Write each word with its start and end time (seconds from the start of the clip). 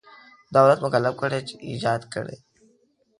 دولت 0.55 0.79
مکلف 0.85 1.13
کړی 1.21 1.39
کار 1.47 1.55
ایجاد 1.69 2.01
کړي. 2.13 2.37